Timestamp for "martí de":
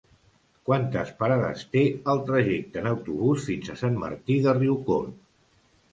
4.07-4.57